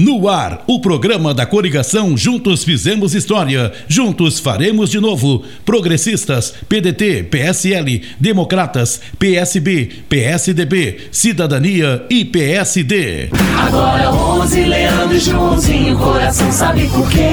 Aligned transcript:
No 0.00 0.28
ar, 0.28 0.62
o 0.68 0.80
programa 0.80 1.34
da 1.34 1.44
coligação 1.44 2.16
Juntos 2.16 2.62
Fizemos 2.62 3.16
História, 3.16 3.72
Juntos 3.88 4.38
Faremos 4.38 4.90
de 4.90 5.00
Novo. 5.00 5.42
Progressistas, 5.64 6.54
PDT, 6.68 7.24
PSL, 7.24 8.02
Democratas, 8.20 9.00
PSB, 9.18 10.04
PSDB, 10.08 11.08
Cidadania 11.10 12.06
e 12.08 12.24
PSD. 12.24 13.28
Agora 13.58 14.12
11, 14.12 14.60
Leandro 14.66 15.16
e 15.16 15.18
Joãozinho, 15.18 15.98
coração 15.98 16.52
sabe 16.52 16.86
por 16.90 17.10
quê? 17.10 17.24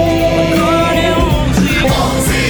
Agora 0.57 0.95
é 0.95 1.16
11. 1.16 2.39
11. 2.39 2.45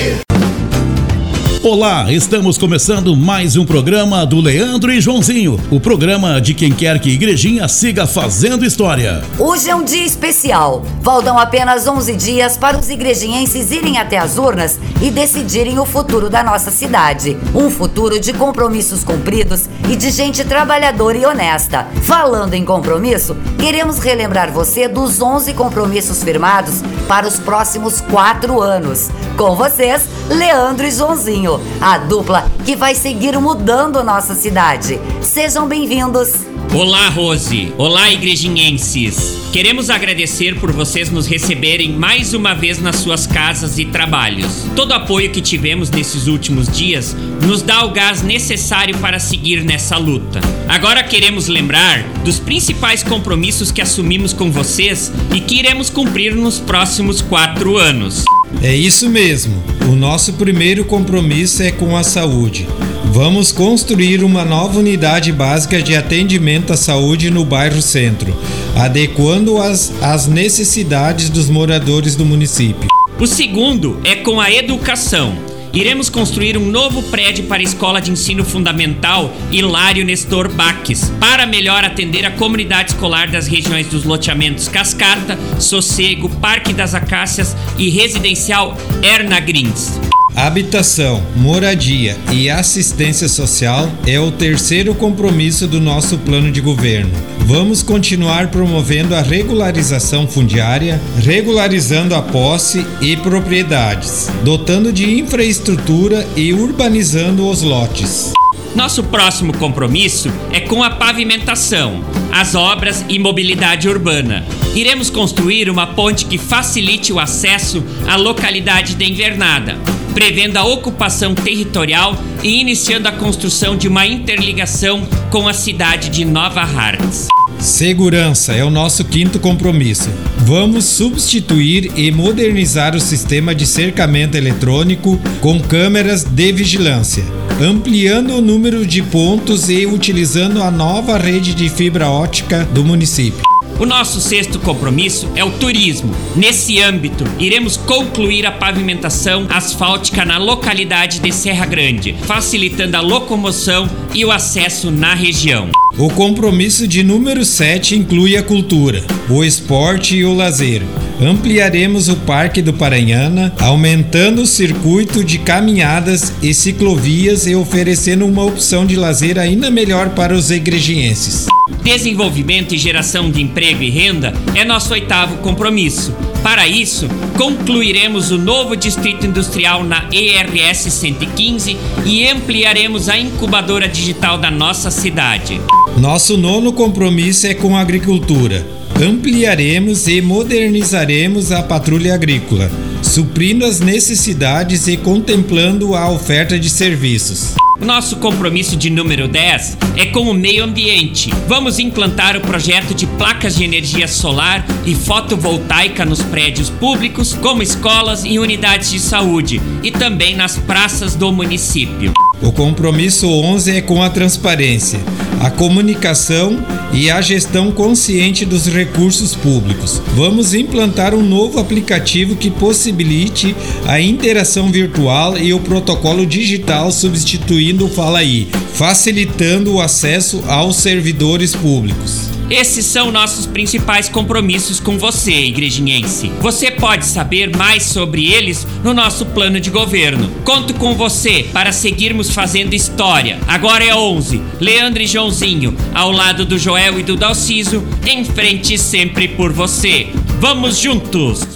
Olá, 1.68 2.14
estamos 2.14 2.60
começando 2.60 3.16
mais 3.18 3.58
um 3.58 3.66
programa 3.66 4.24
do 4.24 4.40
Leandro 4.40 4.92
e 4.92 5.02
Joãozinho, 5.02 5.60
o 5.72 5.80
programa 5.80 6.40
de 6.40 6.54
quem 6.54 6.72
quer 6.72 7.00
que 7.00 7.10
Igrejinha 7.10 7.68
siga 7.68 8.06
fazendo 8.06 8.64
história. 8.64 9.24
Hoje 9.40 9.72
é 9.72 9.76
um 9.76 9.84
dia 9.84 10.06
especial. 10.06 10.86
Faltam 11.02 11.40
apenas 11.40 11.88
11 11.88 12.16
dias 12.18 12.56
para 12.56 12.78
os 12.78 12.88
igrejinhenses 12.88 13.72
irem 13.72 13.98
até 13.98 14.20
as 14.20 14.38
urnas 14.38 14.80
e 15.02 15.10
decidirem 15.10 15.80
o 15.80 15.86
futuro 15.88 16.30
da 16.30 16.44
nossa 16.44 16.70
cidade. 16.70 17.36
Um 17.56 17.72
futuro 17.72 18.20
de 18.20 18.32
compromissos 18.32 19.04
cumpridos 19.04 19.68
e 19.90 19.96
de 19.96 20.12
gente 20.12 20.46
trabalhadora 20.46 21.18
e 21.18 21.26
honesta. 21.26 21.88
Falando 22.04 22.54
em 22.54 22.64
compromisso, 22.64 23.36
queremos 23.58 23.98
relembrar 23.98 24.52
você 24.52 24.88
dos 24.88 25.20
11 25.20 25.52
compromissos 25.54 26.24
firmados 26.24 26.84
para 27.08 27.28
os 27.28 27.40
próximos 27.40 28.02
quatro 28.02 28.62
anos. 28.62 29.10
Com 29.36 29.56
vocês, 29.56 30.04
Leandro 30.30 30.86
e 30.86 30.92
Joãozinho 30.92 31.55
a 31.82 31.98
dupla 31.98 32.52
que 32.66 32.76
vai 32.76 32.96
seguir 32.96 33.40
mudando 33.40 34.04
nossa 34.04 34.36
cidade. 34.36 35.00
Sejam 35.22 35.68
bem-vindos. 35.68 36.46
Olá, 36.74 37.08
Rose. 37.10 37.72
Olá, 37.78 38.12
igrejinhenses. 38.12 39.46
Queremos 39.54 39.90
agradecer 39.90 40.60
por 40.60 40.74
vocês 40.74 41.10
nos 41.10 41.26
receberem 41.26 41.94
mais 41.94 42.34
uma 42.34 42.54
vez 42.54 42.82
nas 42.82 42.98
suas 42.98 43.26
casas 43.26 43.80
e 43.80 43.86
trabalhos. 43.86 44.66
Todo 44.76 44.92
apoio 44.92 45.32
que 45.32 45.42
tivemos 45.42 45.90
nesses 45.90 46.28
últimos 46.28 46.68
dias 46.68 47.16
nos 47.48 47.62
dá 47.62 47.86
o 47.86 47.92
gás 47.92 48.22
necessário 48.22 48.98
para 48.98 49.20
seguir 49.20 49.64
nessa 49.64 49.98
luta. 49.98 50.42
Agora 50.68 51.02
queremos 51.04 51.48
lembrar 51.48 52.04
dos 52.26 52.40
principais 52.40 53.02
compromissos 53.02 53.72
que 53.72 53.82
assumimos 53.82 54.34
com 54.34 54.52
vocês 54.52 55.14
e 55.34 55.40
que 55.40 55.60
iremos 55.60 55.90
cumprir 55.90 56.36
nos 56.36 56.60
próximos 56.60 57.22
quatro 57.22 57.78
anos. 57.78 58.26
É 58.62 58.76
isso 58.76 59.10
mesmo. 59.10 59.64
O 59.90 59.96
nosso 59.96 60.34
primeiro 60.34 60.86
compromisso 60.86 61.62
é 61.62 61.72
com 61.72 61.96
a 61.96 62.04
saúde. 62.04 62.68
Vamos 63.06 63.52
construir 63.52 64.24
uma 64.24 64.44
nova 64.44 64.80
unidade 64.80 65.32
básica 65.32 65.82
de 65.82 65.96
atendimento 65.96 66.74
à 66.74 66.78
saúde 66.78 67.30
no 67.30 67.46
bairro 67.46 67.82
Centro, 67.82 68.36
adequando-as 68.76 69.94
às 70.02 70.28
necessidades 70.28 71.30
dos 71.30 71.50
moradores 71.50 72.16
do 72.16 72.26
município. 72.26 72.90
O 73.20 73.26
segundo 73.26 74.00
é 74.04 74.16
com 74.16 74.42
a 74.42 74.52
educação. 74.52 75.55
Iremos 75.76 76.10
construir 76.10 76.58
um 76.58 76.66
novo 76.66 77.04
prédio 77.04 77.44
para 77.48 77.60
a 77.60 77.64
Escola 77.64 78.00
de 78.00 78.10
Ensino 78.10 78.46
Fundamental 78.46 79.30
Hilário 79.52 80.06
Nestor 80.06 80.48
Baques, 80.48 81.12
para 81.20 81.46
melhor 81.46 81.84
atender 81.84 82.26
a 82.26 82.32
comunidade 82.32 82.92
escolar 82.92 83.30
das 83.30 83.46
regiões 83.46 83.86
dos 83.88 84.06
loteamentos 84.06 84.70
Cascata, 84.70 85.38
Sossego, 85.60 86.30
Parque 86.40 86.72
das 86.72 86.96
Acácias 86.96 87.58
e 87.78 87.90
Residencial 87.90 88.78
Erna 89.04 89.42
Grins. 89.42 90.00
Habitação, 90.36 91.24
moradia 91.38 92.18
e 92.30 92.50
assistência 92.50 93.30
social 93.30 93.90
é 94.06 94.20
o 94.20 94.30
terceiro 94.30 94.94
compromisso 94.94 95.66
do 95.66 95.80
nosso 95.80 96.18
plano 96.18 96.52
de 96.52 96.60
governo. 96.60 97.14
Vamos 97.40 97.82
continuar 97.82 98.52
promovendo 98.52 99.16
a 99.16 99.22
regularização 99.22 100.28
fundiária, 100.28 101.02
regularizando 101.24 102.14
a 102.14 102.22
posse 102.22 102.86
e 103.00 103.16
propriedades, 103.16 104.30
dotando 104.44 104.92
de 104.92 105.10
infraestrutura 105.10 106.28
e 106.36 106.52
urbanizando 106.52 107.48
os 107.48 107.62
lotes. 107.62 108.34
Nosso 108.76 109.06
próximo 109.06 109.56
compromisso 109.58 110.30
é 110.52 110.60
com 110.60 110.84
a 110.84 110.90
pavimentação, 110.90 112.04
as 112.30 112.56
obras 112.56 113.06
e 113.08 113.18
mobilidade 113.18 113.88
urbana. 113.88 114.46
Iremos 114.76 115.10
construir 115.10 115.70
uma 115.70 115.88
ponte 115.88 116.26
que 116.26 116.38
facilite 116.38 117.14
o 117.14 117.22
acesso 117.22 117.82
à 118.06 118.18
localidade 118.18 118.96
de 118.96 119.10
Invernada 119.10 119.96
prevendo 120.16 120.56
a 120.56 120.64
ocupação 120.64 121.36
territorial 121.36 122.18
e 122.42 122.62
iniciando 122.62 123.10
a 123.10 123.12
construção 123.12 123.76
de 123.76 123.90
uma 123.90 124.08
interligação 124.08 125.06
com 125.30 125.46
a 125.46 125.54
cidade 125.54 126.10
de 126.10 126.24
Nova 126.24 126.62
Hartz. 126.62 127.28
Segurança 127.60 128.54
é 128.54 128.64
o 128.64 128.70
nosso 128.70 129.04
quinto 129.04 129.40
compromisso. 129.40 130.10
Vamos 130.38 130.86
substituir 130.86 131.92
e 131.96 132.12
modernizar 132.12 132.96
o 132.96 133.00
sistema 133.00 133.54
de 133.54 133.68
cercamento 133.68 134.38
eletrônico 134.38 135.20
com 135.42 135.60
câmeras 135.60 136.24
de 136.24 136.52
vigilância, 136.54 137.24
ampliando 137.62 138.38
o 138.38 138.42
número 138.42 138.86
de 138.86 139.02
pontos 139.04 139.70
e 139.70 139.86
utilizando 139.86 140.64
a 140.64 140.72
nova 140.72 141.18
rede 141.18 141.54
de 141.54 141.68
fibra 141.68 142.10
ótica 142.10 142.64
do 142.74 142.86
município. 142.86 143.55
O 143.78 143.86
nosso 143.86 144.22
sexto 144.22 144.58
compromisso 144.60 145.30
é 145.36 145.44
o 145.44 145.52
turismo. 145.52 146.16
Nesse 146.34 146.82
âmbito, 146.82 147.26
iremos 147.38 147.76
concluir 147.76 148.46
a 148.46 148.52
pavimentação 148.52 149.46
asfáltica 149.50 150.24
na 150.24 150.38
localidade 150.38 151.20
de 151.20 151.32
Serra 151.34 151.66
Grande, 151.66 152.16
facilitando 152.22 152.96
a 152.96 153.02
locomoção 153.02 153.90
e 154.14 154.24
o 154.24 154.32
acesso 154.32 154.90
na 154.90 155.14
região. 155.14 155.70
O 155.98 156.10
compromisso 156.10 156.88
de 156.88 157.04
número 157.04 157.44
7 157.44 157.96
inclui 157.96 158.38
a 158.38 158.44
cultura, 158.44 159.04
o 159.30 159.44
esporte 159.44 160.16
e 160.16 160.24
o 160.24 160.34
lazer. 160.34 160.82
Ampliaremos 161.22 162.10
o 162.10 162.18
Parque 162.18 162.62
do 162.62 162.74
Paranhana, 162.74 163.54
aumentando 163.62 164.42
o 164.42 164.46
circuito 164.46 165.24
de 165.24 165.38
caminhadas 165.38 166.34
e 166.42 166.54
ciclovias 166.54 167.48
e 167.48 167.56
oferecendo 167.56 168.26
uma 168.26 168.44
opção 168.44 168.86
de 168.86 168.98
lazer 168.98 169.40
ainda 169.40 169.72
melhor 169.72 170.10
para 170.10 170.34
os 170.34 170.52
igrejienses. 170.52 171.46
Desenvolvimento 171.82 172.76
e 172.76 172.78
geração 172.78 173.32
de 173.32 173.42
emprego 173.42 173.82
e 173.82 173.90
renda 173.90 174.34
é 174.54 174.66
nosso 174.66 174.94
oitavo 174.94 175.38
compromisso. 175.38 176.14
Para 176.44 176.68
isso, 176.68 177.08
concluiremos 177.38 178.32
o 178.32 178.38
novo 178.38 178.76
distrito 178.76 179.26
industrial 179.26 179.84
na 179.84 180.08
ERS 180.12 180.94
115 180.94 181.78
e 182.06 182.28
ampliaremos 182.28 183.08
a 183.08 183.18
incubadora 183.18 183.88
digital 183.88 184.38
da 184.38 184.52
nossa 184.52 184.92
cidade. 184.92 185.62
Nosso 185.98 186.38
nono 186.38 186.74
compromisso 186.74 187.48
é 187.48 187.54
com 187.54 187.76
a 187.76 187.80
agricultura. 187.80 188.85
Ampliaremos 189.02 190.08
e 190.08 190.22
modernizaremos 190.22 191.52
a 191.52 191.62
patrulha 191.62 192.14
agrícola, 192.14 192.72
suprindo 193.04 193.66
as 193.66 193.82
necessidades 193.82 194.88
e 194.88 194.96
contemplando 194.96 195.94
a 195.94 196.10
oferta 196.10 196.58
de 196.58 196.70
serviços. 196.70 197.56
Nosso 197.78 198.16
compromisso 198.16 198.78
de 198.78 198.90
número 198.90 199.28
10 199.28 199.78
é 199.98 200.06
com 200.06 200.22
o 200.22 200.34
meio 200.34 200.64
ambiente. 200.64 201.30
Vamos 201.46 201.78
implantar 201.78 202.38
o 202.38 202.42
projeto 202.42 202.94
de 202.94 203.06
placas 203.06 203.58
de 203.58 203.66
energia 203.66 204.08
solar 204.08 204.66
e 204.86 204.96
fotovoltaica 204.96 206.06
nos 206.06 206.22
prédios 206.22 206.70
públicos, 206.70 207.34
como 207.34 207.62
escolas 207.62 208.24
e 208.24 208.40
unidades 208.40 208.92
de 208.92 209.00
saúde, 209.02 209.62
e 209.84 209.92
também 209.92 210.38
nas 210.38 210.58
praças 210.58 211.16
do 211.16 211.34
município. 211.34 212.14
O 212.42 212.52
compromisso 212.52 213.28
11 213.28 213.72
é 213.72 213.82
com 213.82 214.04
a 214.04 214.10
transparência, 214.10 215.00
a 215.40 215.50
comunicação 215.50 216.64
e 216.94 217.10
a 217.10 217.22
gestão 217.22 217.72
consciente 217.72 218.46
dos 218.46 218.68
recursos 218.68 219.34
públicos. 219.34 220.02
Vamos 220.16 220.54
implantar 220.54 221.14
um 221.14 221.24
novo 221.24 221.60
aplicativo 221.60 222.36
que 222.36 222.50
possibilite 222.50 223.56
a 223.88 224.00
interação 224.00 224.72
virtual 224.72 225.38
e 225.38 225.54
o 225.54 225.60
protocolo 225.60 226.26
digital 226.26 226.92
substituindo 226.92 227.86
o 227.86 227.90
Fala 227.90 228.20
aí, 228.20 228.50
facilitando 228.74 229.74
o 229.74 229.82
acesso 229.82 230.44
aos 230.48 230.76
servidores 230.76 231.56
públicos. 231.56 232.35
Esses 232.50 232.86
são 232.86 233.12
nossos 233.12 233.46
principais 233.46 234.08
compromissos 234.08 234.80
com 234.80 235.00
você, 235.00 235.32
igrejinhense. 235.32 236.32
Você 236.42 236.70
pode 236.70 237.06
saber 237.06 237.56
mais 237.56 237.84
sobre 237.84 238.32
eles 238.32 238.68
no 238.84 238.94
nosso 238.94 239.26
plano 239.26 239.60
de 239.60 239.72
governo. 239.72 240.30
Conto 240.44 240.74
com 240.76 240.94
você 240.94 241.48
para 241.52 241.72
seguirmos 241.72 242.32
fazendo 242.32 242.74
história. 242.74 243.40
Agora 243.48 243.84
é 243.84 243.96
11. 243.96 244.42
Leandro 244.60 245.02
e 245.02 245.08
Joãozinho, 245.08 245.76
ao 245.94 246.12
lado 246.12 246.46
do 246.46 246.58
Joel 246.58 247.00
e 247.00 247.04
do 247.04 247.16
Dalciso, 247.16 247.84
em 248.06 248.24
frente 248.24 248.78
sempre 248.78 249.28
por 249.28 249.52
você. 249.52 250.10
Vamos 250.40 250.78
juntos! 250.78 251.48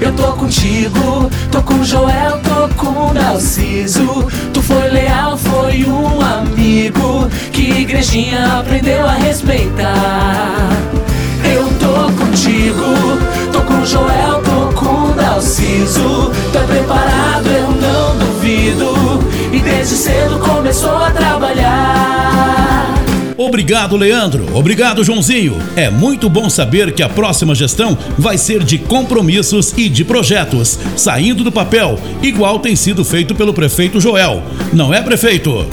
Eu 0.00 0.12
tô 0.16 0.32
contigo, 0.32 1.30
tô 1.50 1.62
com 1.62 1.74
o 1.74 1.84
Joel, 1.84 2.40
tô 2.40 2.68
com 2.74 3.10
o 3.10 3.14
Narciso. 3.14 4.26
Tu 4.52 4.60
foi 4.60 4.88
leal, 4.90 5.38
foi 5.38 5.84
um 5.84 6.18
que 7.52 7.62
igrejinha 7.82 8.58
aprendeu 8.58 9.06
a 9.06 9.12
respeitar. 9.12 10.70
Eu 11.44 11.66
tô 11.78 12.12
contigo, 12.18 12.82
tô 13.52 13.60
com 13.60 13.84
Joel, 13.84 14.42
tô 14.42 14.74
com 14.76 15.12
o 15.12 15.14
Narciso. 15.14 16.32
Tu 16.50 16.58
é 16.58 16.62
preparado, 16.64 17.46
eu 17.46 17.70
não 17.70 18.18
duvido. 18.18 18.92
E 19.52 19.60
desde 19.60 19.94
cedo 19.94 20.40
começou 20.40 20.96
a 20.96 21.12
trabalhar. 21.12 22.92
Obrigado, 23.36 23.96
Leandro. 23.96 24.44
Obrigado, 24.52 25.04
Joãozinho. 25.04 25.56
É 25.76 25.88
muito 25.88 26.28
bom 26.28 26.50
saber 26.50 26.92
que 26.92 27.04
a 27.04 27.08
próxima 27.08 27.54
gestão 27.54 27.96
vai 28.18 28.36
ser 28.36 28.64
de 28.64 28.78
compromissos 28.78 29.72
e 29.76 29.88
de 29.88 30.04
projetos, 30.04 30.76
saindo 30.96 31.44
do 31.44 31.52
papel, 31.52 32.00
igual 32.20 32.58
tem 32.58 32.74
sido 32.74 33.04
feito 33.04 33.32
pelo 33.32 33.54
prefeito 33.54 34.00
Joel. 34.00 34.42
Não 34.72 34.92
é, 34.92 35.00
prefeito? 35.00 35.66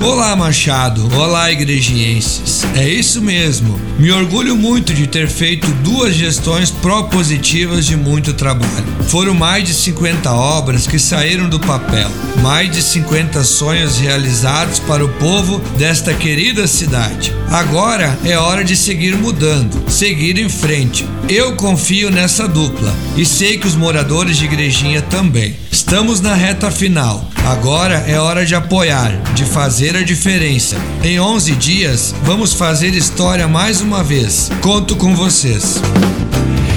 Olá, 0.00 0.36
Machado. 0.36 1.08
Olá, 1.16 1.50
igrejienses. 1.50 2.64
É 2.74 2.86
isso 2.88 3.22
mesmo. 3.22 3.80
Me 3.98 4.10
orgulho 4.10 4.56
muito 4.56 4.92
de 4.92 5.06
ter 5.06 5.28
feito 5.28 5.66
duas 5.82 6.14
gestões 6.14 6.70
propositivas 6.70 7.86
de 7.86 7.96
muito 7.96 8.34
trabalho. 8.34 8.84
Foram 9.08 9.34
mais 9.34 9.64
de 9.64 9.72
50 9.72 10.30
obras 10.32 10.86
que 10.86 10.98
saíram 10.98 11.48
do 11.48 11.60
papel, 11.60 12.10
mais 12.42 12.70
de 12.70 12.82
50 12.82 13.44
sonhos 13.44 13.98
realizados 13.98 14.78
para 14.80 15.04
o 15.04 15.08
povo 15.08 15.58
desta 15.78 16.12
querida 16.12 16.66
cidade. 16.66 17.34
Agora 17.50 18.18
é 18.24 18.36
hora 18.36 18.64
de 18.64 18.76
seguir 18.76 19.16
mudando, 19.16 19.90
seguir 19.90 20.38
em 20.38 20.48
frente. 20.48 21.06
Eu 21.28 21.54
confio 21.56 22.10
nessa 22.10 22.48
dupla 22.48 22.92
e 23.16 23.24
sei 23.24 23.58
que 23.58 23.66
os 23.66 23.76
moradores 23.76 24.36
de 24.36 24.44
Igrejinha 24.44 25.02
também. 25.02 25.56
Estamos 25.70 26.20
na 26.20 26.34
reta 26.34 26.70
final. 26.70 27.28
Agora 27.44 28.04
é 28.08 28.18
hora 28.18 28.44
de 28.46 28.54
apoiar, 28.54 29.12
de 29.34 29.44
fazer 29.44 29.93
a 29.96 30.02
diferença. 30.02 30.76
Em 31.02 31.20
11 31.20 31.54
dias, 31.54 32.14
vamos 32.22 32.52
fazer 32.52 32.94
história 32.94 33.46
mais 33.46 33.80
uma 33.80 34.02
vez. 34.02 34.50
Conto 34.60 34.96
com 34.96 35.14
vocês. 35.14 35.80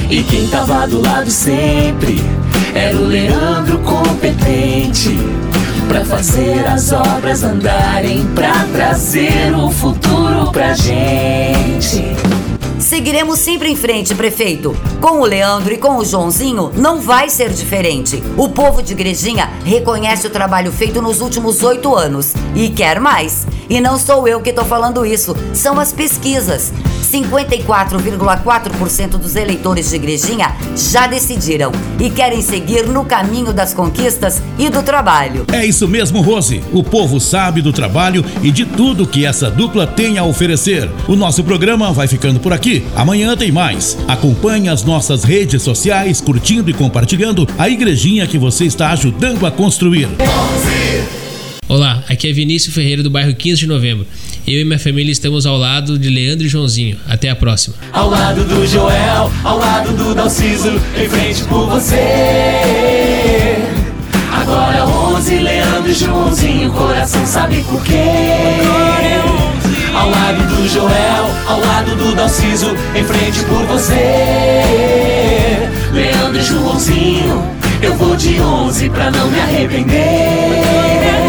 E 0.10 0.24
quem 0.24 0.48
tava 0.48 0.88
do 0.88 1.02
lado 1.02 1.30
sempre 1.30 2.22
era 2.74 2.96
o 2.96 3.06
Leandro 3.06 3.80
competente. 3.80 5.18
Pra 5.88 6.04
fazer 6.06 6.66
as 6.68 6.92
obras 6.92 7.44
andarem, 7.44 8.26
pra 8.36 8.66
trazer 8.74 9.56
o 9.56 9.72
futuro 9.72 10.52
pra 10.52 10.74
gente. 10.74 12.04
Seguiremos 12.88 13.40
sempre 13.40 13.70
em 13.70 13.76
frente, 13.76 14.16
prefeito. 14.16 14.74
Com 15.02 15.20
o 15.20 15.26
Leandro 15.26 15.74
e 15.74 15.78
com 15.78 15.98
o 15.98 16.06
Joãozinho, 16.06 16.72
não 16.74 17.02
vai 17.02 17.30
ser 17.30 17.50
diferente. 17.50 18.24
O 18.38 18.48
povo 18.48 18.82
de 18.82 18.94
Igrejinha 18.94 19.52
reconhece 19.66 20.26
o 20.26 20.30
trabalho 20.30 20.72
feito 20.72 21.02
nos 21.02 21.20
últimos 21.20 21.62
oito 21.64 21.94
anos 21.94 22.34
e 22.56 22.70
quer 22.70 23.02
mais. 23.02 23.46
E 23.70 23.82
não 23.82 23.98
sou 23.98 24.28
eu 24.28 24.42
que 24.42 24.50
estou 24.50 24.66
falando 24.66 25.06
isso, 25.06 25.36
são 25.54 25.80
as 25.80 25.92
pesquisas. 25.92 26.72
54,4% 27.12 29.10
dos 29.18 29.36
eleitores 29.36 29.90
de 29.90 29.96
Igrejinha 29.96 30.56
já 30.76 31.08
decidiram 31.08 31.72
e 32.00 32.10
querem 32.10 32.42
seguir 32.42 32.86
no 32.88 33.06
caminho 33.06 33.54
das 33.54 33.74
conquistas 33.74 34.42
e 34.58 34.70
do 34.70 34.84
trabalho. 34.84 35.46
É 35.52 35.66
isso 35.66 35.88
mesmo, 35.88 36.22
Rose. 36.22 36.62
O 36.72 36.84
povo 36.84 37.20
sabe 37.20 37.62
do 37.62 37.72
trabalho 37.72 38.26
e 38.44 38.52
de 38.52 38.66
tudo 38.66 39.08
que 39.08 39.26
essa 39.26 39.50
dupla 39.50 39.88
tem 39.88 40.18
a 40.18 40.24
oferecer. 40.24 40.90
O 41.08 41.16
nosso 41.16 41.44
programa 41.44 41.94
vai 41.94 42.08
ficando 42.08 42.40
por 42.40 42.52
aqui. 42.54 42.86
Amanhã 42.96 43.36
tem 43.38 43.52
mais. 43.52 43.98
Acompanhe 44.08 44.70
as 44.70 44.84
nossas 44.84 45.24
redes 45.24 45.62
sociais, 45.64 46.22
curtindo 46.22 46.70
e 46.70 46.74
compartilhando 46.74 47.48
a 47.58 47.70
igrejinha 47.70 48.28
que 48.28 48.38
você 48.38 48.66
está 48.66 48.92
ajudando 48.92 49.46
a 49.46 49.52
construir. 49.52 50.08
Olá, 51.70 52.02
aqui 52.08 52.30
é 52.30 52.32
Vinícius 52.32 52.74
Ferreira 52.74 53.04
do 53.04 53.10
bairro 53.10 53.36
15 53.36 53.60
de 53.60 53.68
Novembro. 53.68 54.08
Eu 54.48 54.62
e 54.62 54.64
minha 54.64 54.80
família 54.80 55.12
estamos 55.12 55.46
ao 55.46 55.58
lado 55.58 56.00
de 56.00 56.10
Leandro 56.10 56.46
e 56.46 56.50
Joãozinho. 56.50 56.98
Até 57.06 57.30
a 57.30 57.36
próxima. 57.36 57.76
Ao 57.92 58.10
lado 58.10 58.46
do 58.46 58.66
Joel, 58.66 59.30
ao 59.44 59.58
lado 59.60 59.92
do 59.92 60.16
Dalciso, 60.16 60.80
em 60.96 61.10
frente 61.10 61.44
por 61.44 61.68
você. 61.68 61.98
Agora 64.32 64.86
11, 64.88 65.40
Leandro 65.40 65.92
e 65.92 65.94
Joãozinho, 65.94 66.72
coração 66.72 67.26
sabe 67.26 67.62
por 67.64 67.84
quê. 67.84 68.14
Ao 69.94 70.10
lado 70.10 70.48
do 70.48 70.70
Joel, 70.70 71.30
ao 71.48 71.60
lado 71.60 71.98
do 71.98 72.16
Dalciso, 72.16 72.74
em 72.96 73.04
frente 73.04 73.44
por 73.44 73.66
você. 73.66 73.98
Leandro 75.92 76.40
e 76.40 76.44
Joãozinho, 76.44 77.44
eu 77.82 77.94
vou 77.96 78.16
de 78.16 78.40
11 78.40 78.90
pra 78.90 79.12
não 79.12 79.30
me 79.30 79.40
arrepender. 79.42 81.27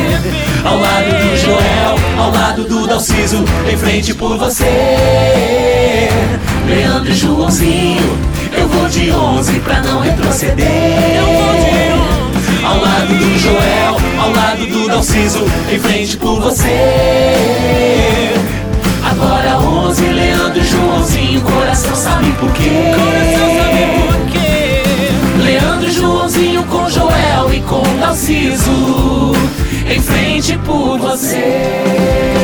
Ao 2.19 2.31
lado 2.33 2.65
do 2.65 2.87
Dalciso, 2.87 3.45
em 3.71 3.77
frente 3.77 4.13
por 4.13 4.37
você. 4.37 6.09
Leandro 6.67 7.11
e 7.11 7.15
Joãozinho, 7.15 8.19
eu 8.57 8.69
vou 8.69 8.89
de 8.89 9.11
11 9.11 9.61
pra 9.61 9.81
não 9.81 10.01
retroceder. 10.01 10.67
Ao 12.65 12.81
lado 12.81 13.15
do 13.15 13.39
Joel, 13.39 13.97
ao 14.21 14.31
lado 14.33 14.67
do 14.67 14.89
Dalciso, 14.89 15.45
em 15.73 15.79
frente 15.79 16.17
por 16.17 16.41
você. 16.41 18.35
Agora 19.05 19.59
11, 19.59 20.03
Leandro 20.03 20.61
e 20.61 20.65
Joãozinho, 20.65 21.41
coração 21.41 21.95
sabe 21.95 22.31
por 22.33 22.53
quê. 22.53 22.93
Leandro 25.43 25.89
e 25.89 25.93
Joãozinho 25.93 26.63
com 26.65 26.91
Joel 26.91 27.55
e 27.55 27.61
com 27.61 27.83
Dalciso, 27.99 28.88
por 30.57 30.99
você. 30.99 32.38